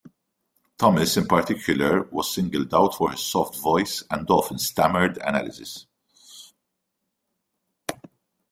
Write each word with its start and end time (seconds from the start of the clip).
Thomas, 0.79 1.15
in 1.15 1.27
particular, 1.27 2.01
was 2.09 2.33
singled 2.33 2.73
out 2.73 2.95
for 2.95 3.11
his 3.11 3.21
soft 3.23 3.59
voice 3.59 4.01
and 4.09 4.27
often 4.31 4.57
stammered 4.57 5.17
analysis. 5.19 5.85